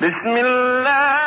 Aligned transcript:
بسم 0.00 0.36
الله 0.36 1.19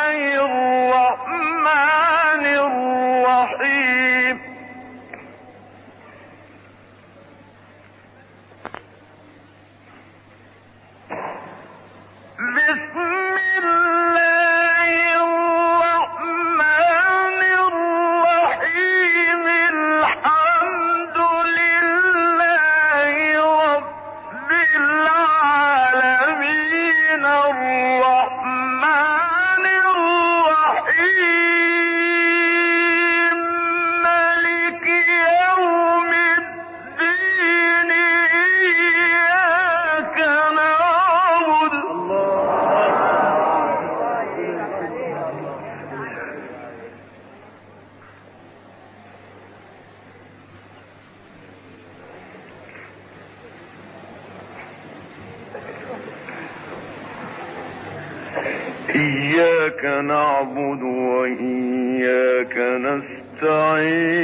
إياك 58.94 59.84
نعبد 59.84 60.82
وإياك 60.82 62.56
نستعين. 62.86 64.14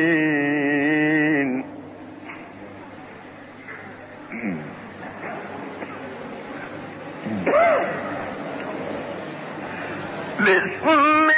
بسم 10.40 11.30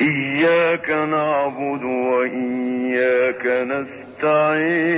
إياك 0.00 0.90
نعبد 0.90 1.82
وإياك 1.84 3.46
نستعين. 4.26 4.88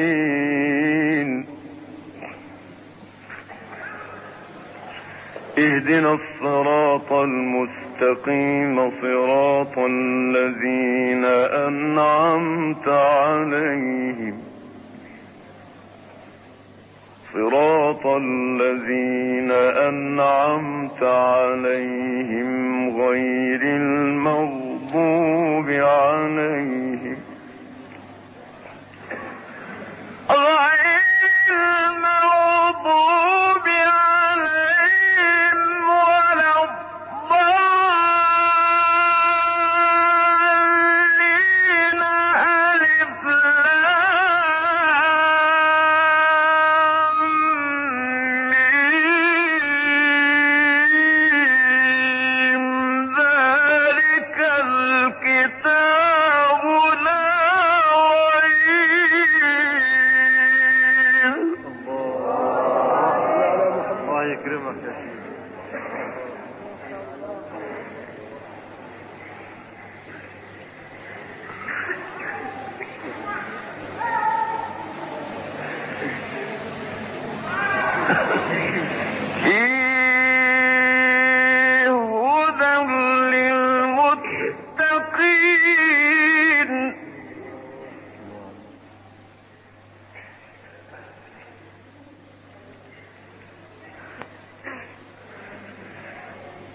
اهدنا 5.61 6.13
الصراط 6.13 7.13
المستقيم 7.13 8.91
صراط 9.03 9.79
الذين 9.79 11.25
أنعمت 11.69 12.89
عليهم. 12.89 14.43
صراط 17.33 18.07
الذين 18.07 19.51
أنعمت 19.89 21.03
عليهم 21.03 22.51
غير 23.01 23.63
المغضوب 23.63 25.71
عليهم. 25.71 27.17
غير 30.31 31.51
المغضوب 31.51 32.90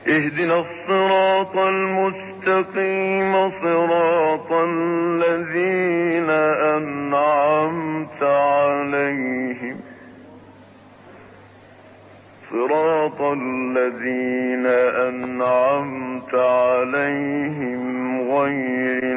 اهدنا 0.08 0.60
الصراط 0.60 1.58
المستقيم 1.58 3.34
صراط 3.50 4.52
الذين 4.52 6.30
أنعمت 6.78 8.24
عليهم. 8.24 9.78
صراط 12.52 13.22
الذين 13.22 14.66
أنعمت 15.10 16.36
عليهم 16.36 18.22
غير 18.32 19.15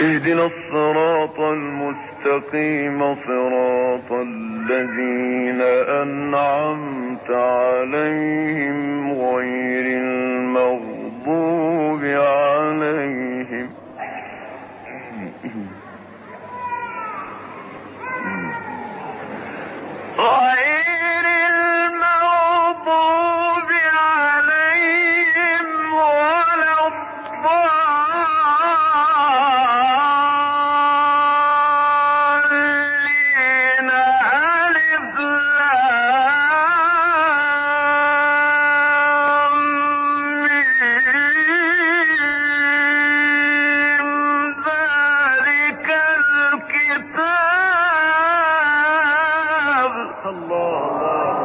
اهدنا 0.00 0.46
الصراط 0.46 1.40
المستقيم 1.40 3.14
صراط 3.14 4.12
الذين 4.12 5.60
أنعمت 6.02 7.30
عليهم 7.30 8.97
الله 50.26 50.98
الله 50.98 51.38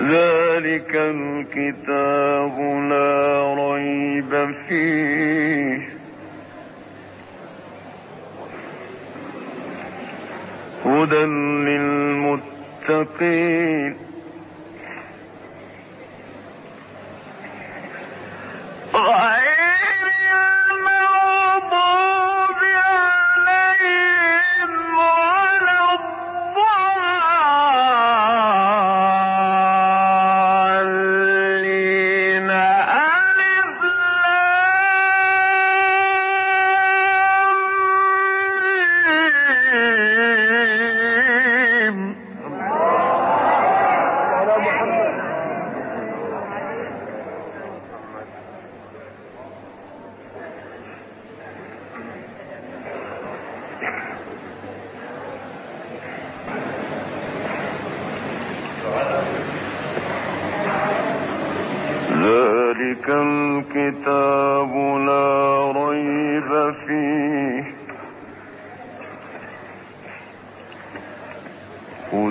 ذلك 0.00 0.92
الكتاب 0.94 2.56
لا 2.90 3.54
ريب 3.58 4.32
فيه. 4.68 5.88
هدى 10.84 11.24
للمتقين. 12.86 14.05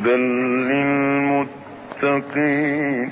هدى 0.06 0.16
للمتقين 2.02 3.12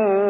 يَعْلَمُونَ 0.00 0.29